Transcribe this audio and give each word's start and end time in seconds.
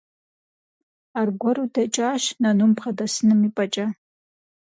Аргуэру 1.19 1.65
дэкӀащ, 1.73 2.23
нынум 2.41 2.71
бгъэдэсыным 2.77 3.41
ипӀэкӀэ. 3.47 3.87